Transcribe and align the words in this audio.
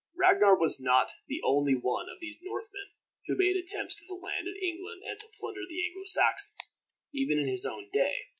Ragnar 0.15 0.57
was 0.57 0.81
not 0.81 1.11
the 1.27 1.43
only 1.45 1.75
one 1.75 2.09
of 2.09 2.19
these 2.19 2.39
Northmen 2.41 2.89
who 3.27 3.37
made 3.37 3.55
attempts 3.55 3.93
to 4.03 4.13
land 4.15 4.47
in 4.47 4.55
England 4.59 5.03
and 5.07 5.19
to 5.19 5.27
plunder 5.39 5.61
the 5.69 5.85
Anglo 5.85 6.05
Saxons, 6.05 6.73
even 7.13 7.37
in 7.37 7.47
his 7.47 7.67
own 7.67 7.87
day. 7.93 8.15